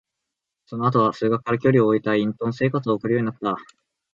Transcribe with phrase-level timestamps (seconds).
[0.65, 3.55] その後は、数学から距離を置いた隠遁生活を送るようになった。